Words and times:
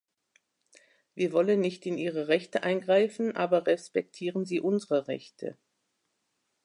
Wir 1.13 1.31
wollen 1.31 1.59
nicht 1.59 1.85
in 1.85 1.95
Ihre 1.99 2.27
Rechte 2.27 2.63
eingreifen, 2.63 3.35
aber 3.35 3.67
respektieren 3.67 4.45
Sie 4.45 4.59
unsere 4.59 5.07
Rechte! 5.07 5.59